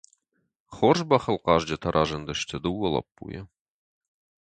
Хорз 0.75 0.99
бӕхылхъазджытӕ 1.09 1.89
разындысты 1.95 2.57
дыууӕ 2.63 2.89
лӕппуйы. 2.93 3.41